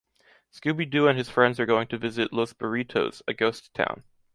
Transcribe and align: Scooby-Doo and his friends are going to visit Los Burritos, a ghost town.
Scooby-Doo 0.51 1.07
and 1.07 1.15
his 1.15 1.29
friends 1.29 1.59
are 1.59 1.67
going 1.67 1.85
to 1.89 1.95
visit 1.99 2.33
Los 2.33 2.53
Burritos, 2.53 3.21
a 3.27 3.35
ghost 3.35 3.71
town. 3.75 4.01